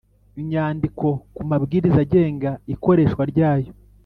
[0.41, 1.05] Inyandiko
[1.35, 3.71] ku mabwiriza agenga ikoreshwa ryayo